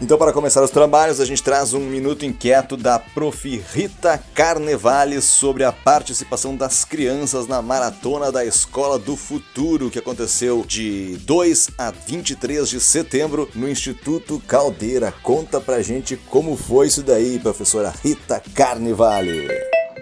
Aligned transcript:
Então, 0.00 0.16
para 0.16 0.32
começar 0.32 0.62
os 0.62 0.70
trabalhos, 0.70 1.20
a 1.20 1.24
gente 1.24 1.42
traz 1.42 1.74
um 1.74 1.80
minuto 1.80 2.24
inquieto 2.24 2.76
da 2.76 3.00
Prof. 3.00 3.64
Rita 3.72 4.22
Carnevale 4.32 5.20
sobre 5.20 5.64
a 5.64 5.72
participação 5.72 6.54
das 6.54 6.84
crianças 6.84 7.48
na 7.48 7.60
Maratona 7.60 8.30
da 8.30 8.44
Escola 8.44 8.96
do 8.96 9.16
Futuro, 9.16 9.90
que 9.90 9.98
aconteceu 9.98 10.64
de 10.64 11.16
2 11.22 11.70
a 11.76 11.90
23 11.90 12.68
de 12.68 12.80
setembro 12.80 13.48
no 13.56 13.68
Instituto 13.68 14.40
Caldeira. 14.46 15.12
Conta 15.20 15.60
pra 15.60 15.82
gente 15.82 16.16
como 16.16 16.56
foi 16.56 16.86
isso 16.86 17.02
daí, 17.02 17.40
professora 17.40 17.92
Rita 18.04 18.40
Carnevale. 18.54 19.48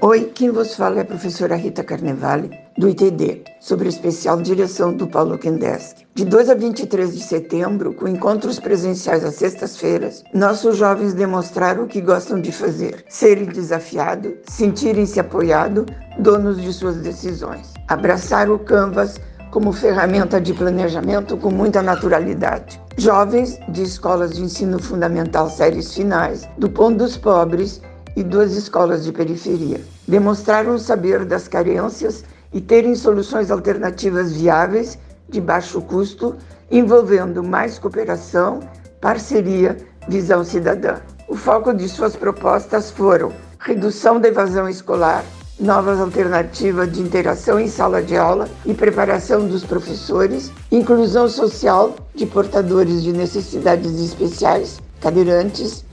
Oi, 0.03 0.27
quem 0.27 0.51
vos 0.51 0.77
fala 0.77 0.99
é 0.99 1.03
a 1.03 1.07
professora 1.07 1.57
Rita 1.57 1.83
Carnevale, 1.83 2.51
do 2.79 2.89
ITD, 2.89 3.45
sobre 3.61 3.89
especial 3.89 4.41
direção 4.41 4.93
do 4.93 5.07
Paulo 5.07 5.39
Kendeski. 5.39 6.07
De 6.15 6.25
2 6.25 6.51
a 6.51 6.55
23 6.55 7.15
de 7.15 7.23
setembro, 7.23 7.95
com 7.95 8.07
encontros 8.07 8.59
presenciais 8.59 9.25
às 9.25 9.35
sextas-feiras, 9.35 10.23
nossos 10.35 10.77
jovens 10.77 11.15
demonstraram 11.15 11.85
o 11.85 11.87
que 11.87 12.01
gostam 12.01 12.41
de 12.41 12.53
fazer: 12.53 13.05
serem 13.09 13.47
desafiados, 13.47 14.33
sentirem-se 14.49 15.21
apoiados, 15.21 15.87
donos 16.19 16.61
de 16.61 16.73
suas 16.73 16.97
decisões. 16.97 17.73
Abraçar 17.89 18.51
o 18.51 18.59
Canvas 18.59 19.19
como 19.51 19.73
ferramenta 19.73 20.41
de 20.41 20.53
planejamento 20.53 21.37
com 21.37 21.51
muita 21.51 21.83
naturalidade. 21.83 22.81
Jovens 22.99 23.59
de 23.69 23.83
escolas 23.83 24.35
de 24.35 24.43
ensino 24.43 24.79
fundamental 24.79 25.49
séries 25.49 25.95
finais, 25.95 26.47
do 26.59 26.69
Pão 26.69 26.93
dos 26.93 27.17
Pobres 27.17 27.81
e 28.17 28.23
duas 28.23 28.55
escolas 28.55 29.05
de 29.05 29.13
periferia. 29.13 29.81
Demonstraram 30.09 30.79
saber 30.79 31.25
das 31.25 31.49
carências 31.49 32.25
e 32.53 32.61
terem 32.61 32.95
soluções 32.95 33.51
alternativas 33.51 34.33
viáveis 34.33 34.99
de 35.29 35.41
baixo 35.41 35.81
custo, 35.81 36.37
envolvendo 36.71 37.43
mais 37.43 37.79
cooperação, 37.79 38.61
parceria, 39.01 39.77
visão 40.09 40.45
cidadã. 40.45 40.97
O 41.29 41.37
foco 41.37 41.75
de 41.75 41.89
suas 41.89 42.15
propostas 42.15 42.91
foram 42.91 43.33
redução 43.59 44.21
da 44.21 44.29
evasão 44.29 44.69
escolar, 44.69 45.25
novas 45.59 45.99
alternativas 46.01 46.93
de 46.93 47.01
interação 47.01 47.59
em 47.59 47.67
sala 47.67 48.03
de 48.03 48.17
aula 48.17 48.49
e 48.65 48.75
preparação 48.75 49.49
dos 49.49 49.65
professores, 49.65 50.53
inclusão 50.71 51.29
social 51.29 51.97
de 52.15 52.27
portadores 52.27 53.03
de 53.03 53.13
necessidades 53.13 53.99
especiais, 54.01 54.81
cadeirantes 55.01 55.85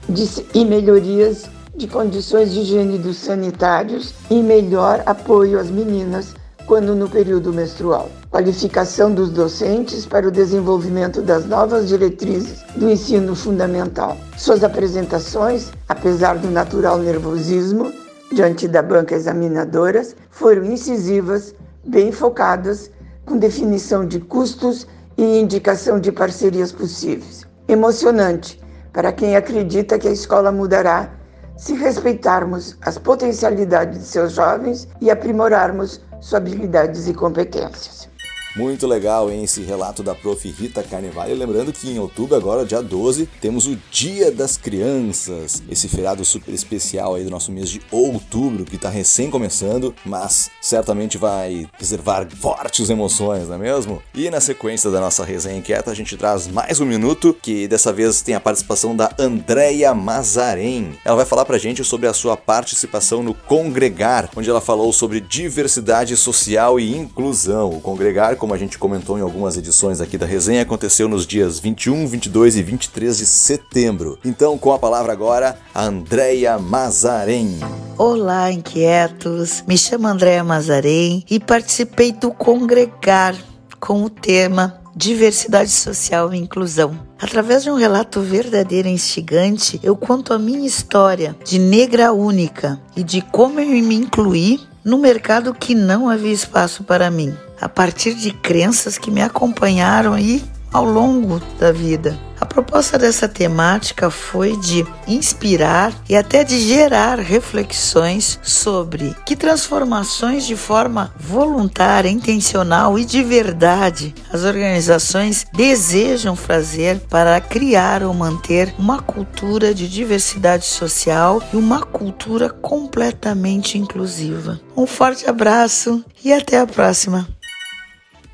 e 0.54 0.66
melhorias 0.66 1.46
de 1.76 1.88
condições 1.88 2.54
de 2.54 2.60
higiene 2.60 3.00
dos 3.00 3.18
sanitários 3.18 4.14
e 4.30 4.44
melhor 4.44 5.02
apoio 5.06 5.60
às 5.60 5.72
meninas 5.72 6.36
quando 6.74 6.96
no 6.96 7.08
período 7.08 7.54
menstrual. 7.54 8.10
Qualificação 8.32 9.14
dos 9.14 9.30
docentes 9.30 10.08
para 10.08 10.28
o 10.28 10.32
desenvolvimento 10.32 11.22
das 11.22 11.46
novas 11.46 11.88
diretrizes 11.88 12.64
do 12.76 12.90
ensino 12.90 13.36
fundamental. 13.36 14.18
Suas 14.40 14.64
apresentações, 14.64 15.72
apesar 15.88 16.40
do 16.40 16.50
natural 16.50 16.98
nervosismo 16.98 17.94
diante 18.32 18.68
da 18.68 18.82
banca 18.82 19.14
examinadoras, 19.14 20.16
foram 20.32 20.66
incisivas, 20.66 21.54
bem 21.86 22.12
focadas, 22.12 22.90
com 23.24 23.38
definição 23.38 24.04
de 24.04 24.20
custos 24.20 24.88
e 25.16 25.40
indicação 25.40 26.00
de 26.00 26.12
parcerias 26.12 26.72
possíveis. 26.72 27.46
Emocionante 27.68 28.60
para 28.92 29.12
quem 29.12 29.36
acredita 29.36 30.00
que 30.00 30.08
a 30.08 30.12
escola 30.12 30.52
mudará 30.52 31.12
se 31.58 31.76
respeitarmos 31.76 32.78
as 32.82 32.98
potencialidades 32.98 34.00
de 34.00 34.06
seus 34.06 34.34
jovens 34.34 34.88
e 35.00 35.10
aprimorarmos 35.12 36.02
suas 36.20 36.42
habilidades 36.42 37.08
e 37.08 37.14
competências. 37.14 38.13
Muito 38.56 38.86
legal, 38.86 39.32
hein, 39.32 39.44
esse 39.44 39.62
relato 39.64 40.04
da 40.04 40.14
Prof. 40.14 40.48
Rita 40.48 40.84
Carnevale. 40.84 41.34
Lembrando 41.34 41.74
que 41.74 41.90
em 41.90 41.98
outubro, 41.98 42.36
agora, 42.36 42.64
dia 42.64 42.84
12, 42.84 43.28
temos 43.42 43.66
o 43.66 43.76
Dia 43.90 44.32
das 44.32 44.58
Crianças, 44.58 45.64
esse 45.68 45.88
feriado 45.88 46.24
super 46.24 46.54
especial 46.54 47.16
aí 47.16 47.24
do 47.24 47.32
nosso 47.32 47.52
mês 47.52 47.68
de 47.68 47.82
outubro, 47.92 48.64
que 48.64 48.76
está 48.76 48.90
recém 48.90 49.32
começando, 49.32 49.96
mas 50.06 50.52
certamente 50.62 51.18
vai 51.18 51.68
reservar 51.80 52.28
fortes 52.30 52.92
emoções, 52.92 53.48
não 53.48 53.56
é 53.56 53.58
mesmo? 53.58 54.04
E 54.14 54.30
na 54.30 54.40
sequência 54.40 54.92
da 54.92 55.00
nossa 55.00 55.26
resenha 55.26 55.58
inquieta, 55.58 55.90
a 55.90 55.96
gente 55.96 56.16
traz 56.16 56.48
mais 56.48 56.80
um 56.80 56.86
minuto, 56.86 57.36
que 57.42 57.68
dessa 57.68 57.92
vez 57.92 58.22
tem 58.22 58.36
a 58.36 58.40
participação 58.40 58.96
da 58.96 59.12
Andréia 59.18 59.96
Mazarém. 59.96 60.94
Ela 61.04 61.16
vai 61.16 61.26
falar 61.26 61.46
pra 61.46 61.58
gente 61.58 61.84
sobre 61.84 62.08
a 62.08 62.14
sua 62.14 62.38
participação 62.38 63.24
no 63.24 63.34
Congregar, 63.34 64.30
onde 64.36 64.50
ela 64.50 64.62
falou 64.62 64.94
sobre 64.94 65.20
diversidade 65.20 66.16
social 66.16 66.80
e 66.80 66.96
inclusão. 66.96 67.72
O 67.72 67.82
Congregar 67.82 68.36
como 68.44 68.54
a 68.54 68.58
gente 68.58 68.78
comentou 68.78 69.18
em 69.18 69.22
algumas 69.22 69.56
edições 69.56 70.02
aqui 70.02 70.18
da 70.18 70.26
resenha, 70.26 70.64
aconteceu 70.64 71.08
nos 71.08 71.26
dias 71.26 71.60
21, 71.60 72.06
22 72.08 72.58
e 72.58 72.62
23 72.62 73.18
de 73.20 73.26
setembro. 73.26 74.20
Então, 74.26 74.58
com 74.58 74.74
a 74.74 74.78
palavra 74.78 75.14
agora, 75.14 75.58
Andréia 75.74 76.60
Mazarém. 76.60 77.58
Olá, 77.98 78.52
inquietos! 78.52 79.64
Me 79.66 79.78
chamo 79.78 80.08
Andréia 80.08 80.44
Mazarém 80.44 81.24
e 81.30 81.40
participei 81.40 82.12
do 82.12 82.32
Congregar 82.32 83.34
com 83.80 84.04
o 84.04 84.10
tema 84.10 84.78
diversidade 84.94 85.72
social 85.72 86.34
e 86.34 86.38
inclusão. 86.38 87.00
Através 87.22 87.64
de 87.64 87.72
um 87.72 87.78
relato 87.78 88.20
verdadeiro 88.20 88.90
e 88.90 88.92
instigante, 88.92 89.80
eu 89.82 89.96
conto 89.96 90.34
a 90.34 90.38
minha 90.38 90.68
história 90.68 91.34
de 91.46 91.58
negra 91.58 92.12
única 92.12 92.78
e 92.94 93.04
de 93.04 93.22
como 93.22 93.62
eu 93.62 93.68
me 93.68 93.96
incluí 93.96 94.60
no 94.84 94.98
mercado 94.98 95.54
que 95.54 95.74
não 95.74 96.10
havia 96.10 96.34
espaço 96.34 96.84
para 96.84 97.10
mim 97.10 97.34
a 97.64 97.70
partir 97.70 98.14
de 98.14 98.32
crenças 98.32 98.98
que 98.98 99.10
me 99.10 99.22
acompanharam 99.22 100.12
aí 100.12 100.44
ao 100.74 100.84
longo 100.84 101.40
da 101.58 101.72
vida. 101.72 102.20
A 102.42 102.46
proposta 102.46 102.98
dessa 103.00 103.26
temática 103.26 104.10
foi 104.10 104.58
de 104.58 104.86
inspirar 105.08 105.94
e 106.10 106.16
até 106.16 106.44
de 106.44 106.60
gerar 106.60 107.18
reflexões 107.18 108.38
sobre 108.44 109.16
que 109.26 109.34
transformações 109.34 110.46
de 110.46 110.58
forma 110.58 111.14
voluntária, 111.18 112.10
intencional 112.10 113.00
e 113.00 113.06
de 113.06 113.24
verdade 113.24 114.14
as 114.30 114.44
organizações 114.44 115.46
desejam 115.54 116.36
fazer 116.36 117.00
para 117.10 117.40
criar 117.40 118.04
ou 118.04 118.14
manter 118.14 118.76
uma 118.78 119.02
cultura 119.02 119.74
de 119.74 119.88
diversidade 119.88 120.66
social 120.66 121.42
e 121.54 121.56
uma 121.56 121.82
cultura 121.82 122.50
completamente 122.50 123.78
inclusiva. 123.78 124.60
Um 124.76 124.86
forte 124.86 125.30
abraço 125.30 126.04
e 126.22 126.34
até 126.34 126.60
a 126.60 126.68
próxima! 126.68 127.33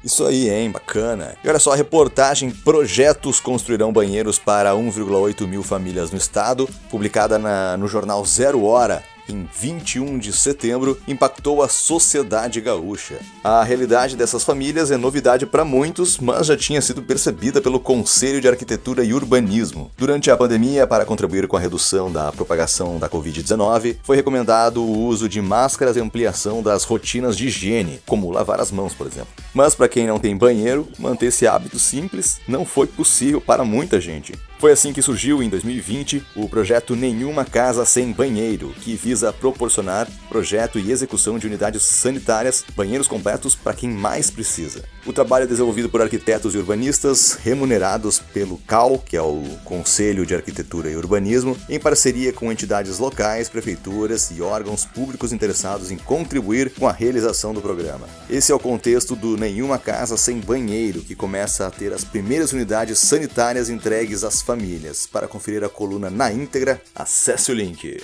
Isso 0.04 0.26
aí, 0.26 0.50
hein? 0.50 0.72
Bacana. 0.72 1.36
E 1.44 1.50
olha 1.50 1.60
só, 1.60 1.74
a 1.74 1.76
reportagem 1.76 2.52
Projetos 2.52 3.40
Construirão 3.40 3.92
Banheiros 3.92 4.40
para 4.40 4.72
1,8 4.72 5.46
mil 5.46 5.62
famílias 5.62 6.12
no 6.12 6.18
estado, 6.18 6.70
publicada 6.90 7.38
na, 7.38 7.76
no 7.76 7.88
jornal 7.88 8.26
Zero 8.26 8.64
Hora, 8.64 9.04
em 9.32 9.48
21 9.54 10.18
de 10.18 10.34
setembro, 10.34 11.00
impactou 11.08 11.62
a 11.62 11.68
sociedade 11.68 12.62
gaúcha. 12.62 13.20
A 13.44 13.64
realidade 13.64 14.16
dessas 14.16 14.44
famílias 14.44 14.92
é 14.92 14.98
novidade 14.98 15.46
para 15.46 15.66
muitos, 15.66 16.18
mas 16.18 16.48
já 16.48 16.58
tinha 16.58 16.82
sido 16.82 17.02
percebida 17.02 17.62
pelo 17.62 17.80
Conselho 17.80 18.42
de 18.42 18.48
Arquitetura 18.48 19.04
e 19.04 19.14
Urbanismo. 19.14 19.92
Durante 19.98 20.30
a 20.32 20.38
pandemia, 20.38 20.88
para 20.88 21.06
contribuir 21.06 21.48
com 21.48 21.58
a 21.58 21.60
redução 21.60 22.12
da 22.12 22.32
propagação 22.32 22.98
da 22.98 23.10
Covid-19, 23.10 23.98
foi 24.04 24.16
recomendado 24.16 24.84
o 24.84 25.06
uso 25.06 25.30
de 25.30 25.42
máscaras 25.42 25.96
e 25.96 26.00
ampliação 26.00 26.62
das 26.62 26.84
rotinas 26.84 27.38
de 27.38 27.48
higiene, 27.48 28.00
como 28.06 28.32
lavar 28.32 28.60
as 28.60 28.72
mãos, 28.72 28.94
por 28.94 29.08
exemplo. 29.08 29.30
Mas 29.54 29.76
para 29.76 29.88
quem 29.88 30.08
não 30.08 30.20
tem 30.20 30.38
banheiro, 30.38 30.88
manter 30.98 31.28
esse 31.28 31.48
hábito 31.48 31.80
simples 31.80 32.40
não 32.48 32.66
foi 32.66 32.88
possível 32.88 33.42
para 33.42 33.64
muita 33.64 34.00
gente. 34.00 34.34
Foi 34.60 34.74
assim 34.74 34.92
que 34.92 35.02
surgiu 35.02 35.42
em 35.42 35.48
2020 35.48 36.22
o 36.36 36.50
projeto 36.50 36.94
Nenhuma 36.94 37.46
Casa 37.46 37.86
Sem 37.86 38.12
Banheiro, 38.12 38.74
que 38.82 38.94
visa 38.94 39.32
proporcionar 39.32 40.06
projeto 40.28 40.78
e 40.78 40.92
execução 40.92 41.40
de 41.40 41.48
unidades 41.48 41.82
sanitárias, 41.82 42.66
banheiros 42.76 43.08
completos 43.08 43.56
para 43.56 43.74
quem 43.74 43.90
mais 43.90 44.30
precisa. 44.30 44.84
O 45.06 45.14
trabalho 45.14 45.46
é 45.46 45.48
desenvolvido 45.48 45.88
por 45.88 46.02
arquitetos 46.02 46.54
e 46.54 46.58
urbanistas 46.58 47.40
remunerados 47.42 48.20
pelo 48.20 48.58
CAL, 48.58 49.00
que 49.00 49.16
é 49.16 49.22
o 49.22 49.44
Conselho 49.64 50.26
de 50.26 50.36
Arquitetura 50.36 50.90
e 50.92 50.98
Urbanismo, 50.98 51.58
em 51.70 51.80
parceria 51.80 52.34
com 52.34 52.52
entidades 52.52 53.00
locais, 53.00 53.48
prefeituras 53.48 54.30
e 54.30 54.42
órgãos 54.42 54.84
públicos 54.84 55.32
interessados 55.32 55.90
em 55.90 55.98
contribuir 55.98 56.74
com 56.78 56.86
a 56.86 56.92
realização 56.92 57.54
do 57.54 57.62
programa. 57.62 58.10
Esse 58.30 58.52
é 58.52 58.56
o 58.56 58.60
contexto 58.60 59.16
do 59.16 59.38
Nenhuma 59.38 59.80
Casa 59.80 60.18
Sem 60.18 60.42
Banheiro, 60.42 61.00
que 61.00 61.16
começa 61.16 61.66
a 61.66 61.72
ter 61.72 61.94
as 61.94 62.04
primeiras 62.04 62.52
unidades 62.52 63.00
sanitárias 63.00 63.70
entregues 63.70 64.26
às 64.26 64.49
famílias. 64.50 65.06
Para 65.06 65.28
conferir 65.28 65.64
a 65.64 65.70
coluna 65.70 66.10
na 66.10 66.34
íntegra, 66.34 66.82
acesse 66.96 67.52
o 67.52 67.56
link. 67.56 68.04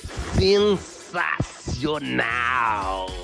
Sensacional! 1.73 3.14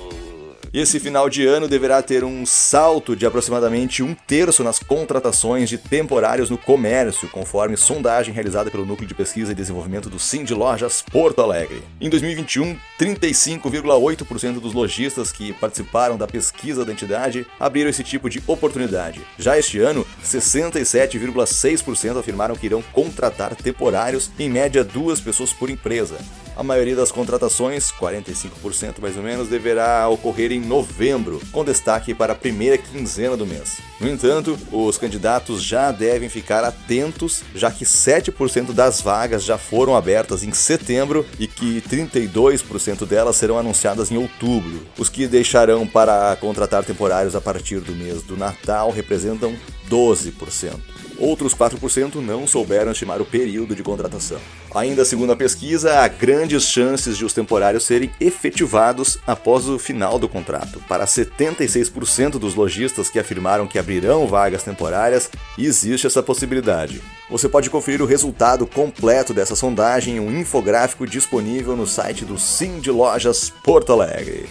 E 0.74 0.80
esse 0.80 0.98
final 0.98 1.28
de 1.28 1.46
ano 1.46 1.68
deverá 1.68 2.00
ter 2.00 2.24
um 2.24 2.46
salto 2.46 3.14
de 3.14 3.26
aproximadamente 3.26 4.02
um 4.02 4.14
terço 4.14 4.64
nas 4.64 4.78
contratações 4.78 5.68
de 5.68 5.76
temporários 5.76 6.48
no 6.48 6.56
comércio, 6.56 7.28
conforme 7.28 7.76
sondagem 7.76 8.32
realizada 8.32 8.70
pelo 8.70 8.86
Núcleo 8.86 9.06
de 9.06 9.14
Pesquisa 9.14 9.52
e 9.52 9.54
Desenvolvimento 9.54 10.08
do 10.08 10.18
Sim 10.18 10.44
de 10.44 10.54
Lojas 10.54 11.02
Porto 11.02 11.42
Alegre. 11.42 11.82
Em 12.00 12.08
2021, 12.08 12.74
35,8% 12.98 14.60
dos 14.60 14.72
lojistas 14.72 15.30
que 15.30 15.52
participaram 15.52 16.16
da 16.16 16.26
pesquisa 16.26 16.86
da 16.86 16.92
entidade 16.92 17.46
abriram 17.60 17.90
esse 17.90 18.02
tipo 18.02 18.30
de 18.30 18.42
oportunidade. 18.46 19.20
Já 19.38 19.58
este 19.58 19.78
ano, 19.78 20.06
67,6% 20.24 22.18
afirmaram 22.18 22.56
que 22.56 22.64
irão 22.64 22.80
contratar 22.94 23.54
temporários, 23.54 24.30
em 24.38 24.48
média 24.48 24.82
duas 24.82 25.20
pessoas 25.20 25.52
por 25.52 25.68
empresa. 25.68 26.16
A 26.56 26.62
maioria 26.62 26.94
das 26.94 27.10
contratações, 27.10 27.90
45% 27.90 29.00
mais 29.00 29.16
ou 29.16 29.22
menos, 29.22 29.48
deverá 29.48 30.08
ocorrer 30.08 30.52
em 30.52 30.60
novembro, 30.60 31.40
com 31.50 31.64
destaque 31.64 32.12
para 32.12 32.34
a 32.34 32.36
primeira 32.36 32.76
quinzena 32.76 33.36
do 33.36 33.46
mês. 33.46 33.78
No 33.98 34.08
entanto, 34.08 34.58
os 34.70 34.98
candidatos 34.98 35.62
já 35.62 35.90
devem 35.90 36.28
ficar 36.28 36.62
atentos, 36.64 37.42
já 37.54 37.70
que 37.70 37.84
7% 37.84 38.72
das 38.72 39.00
vagas 39.00 39.44
já 39.44 39.56
foram 39.56 39.96
abertas 39.96 40.42
em 40.42 40.52
setembro 40.52 41.24
e 41.38 41.46
que 41.46 41.80
32% 41.82 43.06
delas 43.06 43.36
serão 43.36 43.58
anunciadas 43.58 44.10
em 44.10 44.16
outubro. 44.16 44.86
Os 44.98 45.08
que 45.08 45.26
deixarão 45.26 45.86
para 45.86 46.36
contratar 46.36 46.84
temporários 46.84 47.34
a 47.34 47.40
partir 47.40 47.80
do 47.80 47.92
mês 47.92 48.22
do 48.22 48.36
Natal 48.36 48.90
representam 48.90 49.56
12%. 49.92 50.72
Outros 51.18 51.54
4% 51.54 52.16
não 52.16 52.46
souberam 52.46 52.90
estimar 52.90 53.20
o 53.20 53.26
período 53.26 53.76
de 53.76 53.82
contratação. 53.82 54.38
Ainda 54.74 55.04
segundo 55.04 55.32
a 55.32 55.36
pesquisa, 55.36 56.00
há 56.00 56.08
grandes 56.08 56.64
chances 56.64 57.18
de 57.18 57.24
os 57.24 57.34
temporários 57.34 57.84
serem 57.84 58.10
efetivados 58.18 59.18
após 59.26 59.68
o 59.68 59.78
final 59.78 60.18
do 60.18 60.28
contrato. 60.28 60.82
Para 60.88 61.04
76% 61.04 62.38
dos 62.38 62.54
lojistas 62.54 63.10
que 63.10 63.18
afirmaram 63.18 63.66
que 63.66 63.78
abrirão 63.78 64.26
vagas 64.26 64.62
temporárias, 64.62 65.30
existe 65.58 66.06
essa 66.06 66.22
possibilidade. 66.22 67.02
Você 67.30 67.48
pode 67.48 67.68
conferir 67.68 68.00
o 68.00 68.06
resultado 68.06 68.66
completo 68.66 69.34
dessa 69.34 69.54
sondagem 69.54 70.16
em 70.16 70.20
um 70.20 70.40
infográfico 70.40 71.06
disponível 71.06 71.76
no 71.76 71.86
site 71.86 72.24
do 72.24 72.38
Sim 72.38 72.80
de 72.80 72.90
Lojas 72.90 73.52
Porto 73.62 73.92
Alegre. 73.92 74.48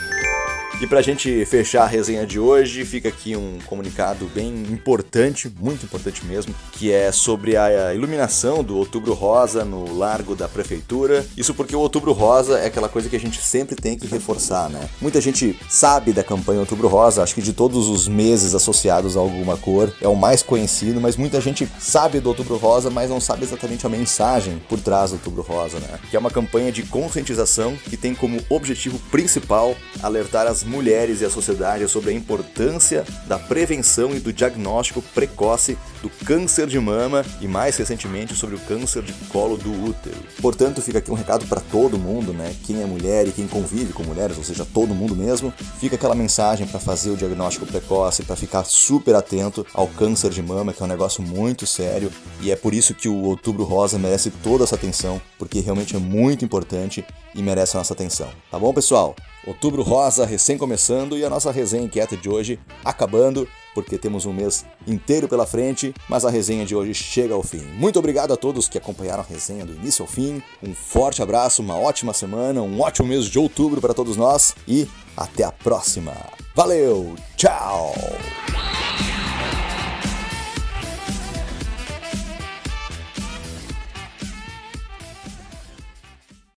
E 0.82 0.88
para 0.88 0.98
a 0.98 1.04
gente 1.04 1.46
fechar 1.46 1.84
a 1.84 1.86
resenha 1.86 2.26
de 2.26 2.40
hoje, 2.40 2.84
fica 2.86 3.08
aqui 3.08 3.36
um 3.36 3.60
comunicado 3.68 4.26
bem 4.34 4.64
importante, 4.72 5.48
muito 5.60 5.86
importante 5.86 6.26
mesmo, 6.26 6.56
que 6.72 6.92
é 6.92 7.12
sobre 7.12 7.56
a 7.56 7.94
iluminação 7.94 8.64
do 8.64 8.76
Outubro 8.76 9.14
Rosa 9.14 9.64
no 9.64 9.96
Largo 9.96 10.36
da 10.36 10.50
Prefeitura. 10.50 11.24
Isso 11.38 11.54
porque 11.54 11.76
o 11.76 11.80
Outubro 11.80 12.14
Rosa 12.14 12.58
é 12.58 12.66
aquela 12.66 12.90
coisa 12.90 13.08
que 13.08 13.16
a 13.16 13.20
gente 13.20 13.40
sempre 13.40 13.76
tem 13.76 13.96
que 13.96 14.08
reforçar, 14.08 14.72
né? 14.72 14.90
Muita 15.00 15.22
gente 15.22 15.56
sabe 15.70 16.14
da 16.14 16.24
campanha 16.24 16.62
Outubro 16.62 16.88
Rosa, 16.88 17.22
acho 17.22 17.36
que 17.36 17.44
de 17.44 17.54
todos 17.54 17.88
os 17.88 18.08
meses 18.08 18.56
associados 18.56 19.16
a 19.16 19.20
alguma 19.20 19.58
cor, 19.58 19.94
é 20.02 20.08
o 20.08 20.16
mais 20.16 20.42
conhecido, 20.42 21.00
mas 21.00 21.16
muita 21.16 21.40
gente 21.40 21.70
sabe 21.78 22.20
do 22.20 22.30
Outubro 22.30 22.58
Rosa, 22.58 22.90
mas 22.90 23.08
não 23.08 23.22
sabe 23.22 23.44
exatamente 23.44 23.86
a 23.86 23.90
mensagem 23.90 24.60
por 24.68 24.80
trás 24.80 25.12
do 25.12 25.18
Outubro 25.18 25.44
Rosa, 25.44 25.80
né? 25.80 26.00
Que 26.10 26.16
é 26.16 26.20
uma 26.20 26.32
campanha 26.32 26.72
de 26.72 26.82
conscientização 26.82 27.76
que 27.88 27.96
tem 27.96 28.16
como 28.16 28.42
objetivo 28.50 28.98
principal 29.12 29.76
alertar 30.02 30.48
as 30.48 30.71
mulheres 30.72 31.22
e 31.22 31.26
a 31.26 31.30
sociedade 31.30 31.88
sobre 31.88 32.10
a 32.10 32.14
importância 32.14 33.06
da 33.28 33.38
prevenção 33.38 34.16
e 34.16 34.20
do 34.20 34.32
diagnóstico 34.32 35.02
precoce 35.14 35.78
do 36.02 36.10
câncer 36.26 36.66
de 36.66 36.80
mama 36.80 37.24
e 37.40 37.48
mais 37.48 37.78
recentemente 37.78 38.34
sobre 38.36 38.56
o 38.56 38.60
câncer 38.60 39.04
de 39.04 39.14
colo 39.30 39.58
do 39.58 39.72
útero. 39.72 40.18
Portanto, 40.42 40.82
fica 40.82 40.98
aqui 40.98 41.12
um 41.12 41.16
recado 41.16 41.46
para 41.46 41.60
todo 41.60 42.00
mundo, 42.00 42.34
né? 42.34 42.56
Quem 42.64 42.82
é 42.82 42.86
mulher 42.86 43.28
e 43.28 43.32
quem 43.32 43.48
convive 43.48 43.94
com 43.94 44.04
mulheres, 44.04 44.38
ou 44.38 44.44
seja, 44.44 44.66
todo 44.66 44.96
mundo 44.96 45.16
mesmo, 45.16 45.54
fica 45.80 45.96
aquela 45.96 46.16
mensagem 46.16 46.66
para 46.66 46.80
fazer 46.80 47.12
o 47.12 47.18
diagnóstico 47.18 47.66
precoce, 47.66 48.24
para 48.24 48.36
ficar 48.36 48.64
super 48.64 49.14
atento 49.14 49.66
ao 49.74 49.88
câncer 49.88 50.32
de 50.32 50.42
mama, 50.42 50.74
que 50.74 50.82
é 50.82 50.86
um 50.86 50.90
negócio 50.90 51.22
muito 51.22 51.68
sério, 51.68 52.12
e 52.40 52.50
é 52.50 52.56
por 52.56 52.74
isso 52.74 52.96
que 52.96 53.10
o 53.10 53.24
Outubro 53.24 53.64
Rosa 53.64 54.00
merece 54.00 54.32
toda 54.32 54.64
essa 54.64 54.76
atenção, 54.76 55.22
porque 55.38 55.60
realmente 55.60 55.96
é 55.96 56.00
muito 56.00 56.46
importante 56.46 57.06
e 57.36 57.42
merece 57.42 57.76
a 57.76 57.80
nossa 57.80 57.94
atenção. 57.94 58.30
Tá 58.50 58.58
bom, 58.58 58.74
pessoal? 58.74 59.16
Outubro 59.46 59.82
Rosa 59.82 60.26
recém 60.26 60.58
começando 60.58 61.18
e 61.18 61.26
a 61.26 61.30
nossa 61.30 61.52
resenha 61.52 61.84
inquieta 61.84 62.16
de 62.16 62.30
hoje 62.30 62.60
acabando, 62.86 63.48
porque 63.74 63.98
temos 63.98 64.26
um 64.26 64.34
mês 64.34 64.66
inteiro 64.88 65.28
pela 65.28 65.46
frente, 65.46 65.94
mas 66.08 66.26
a 66.26 66.30
resenha 66.30 66.66
de 66.66 66.76
hoje 66.76 66.94
chega 66.94 67.34
ao 67.34 67.42
fim. 67.42 67.62
Muito 67.78 67.98
obrigado 67.98 68.34
a 68.34 68.38
todos 68.38 68.68
que 68.68 68.78
acompanharam 68.78 69.24
a 69.24 69.26
resenha 69.26 69.66
do 69.66 69.74
início 69.74 70.04
ao 70.04 70.08
fim. 70.08 70.44
Um 70.62 70.76
forte 70.76 71.22
abraço, 71.22 71.62
uma 71.62 71.78
ótima 71.78 72.14
semana, 72.14 72.62
um 72.62 72.80
ótimo 72.82 73.08
mês 73.08 73.26
de 73.26 73.40
outubro 73.40 73.82
para 73.82 73.94
todos 73.94 74.16
nós 74.16 74.54
e 74.68 74.88
até 75.18 75.44
a 75.44 75.52
próxima. 75.52 76.14
Valeu, 76.56 77.16
tchau! 77.36 77.94